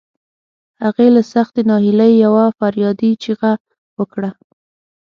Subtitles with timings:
[0.83, 3.51] هغې له سختې ناهيلۍ يوه فریادي چیغه
[3.99, 4.31] وکړه.